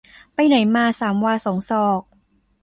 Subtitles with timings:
[0.33, 2.01] ไปไหนมาสามวาสองศอก